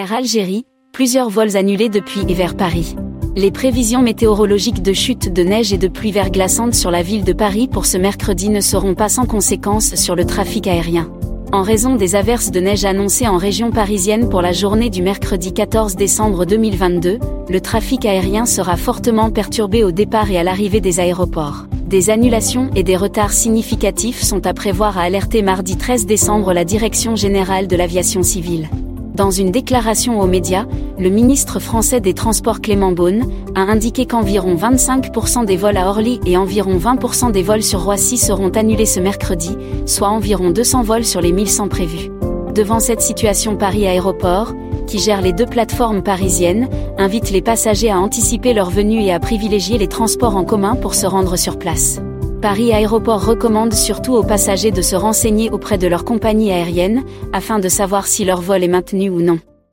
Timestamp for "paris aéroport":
43.56-44.54, 52.40-53.22